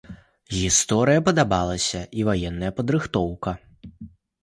[0.59, 3.59] Гісторыя падабалася і ваенная падрыхтоўка.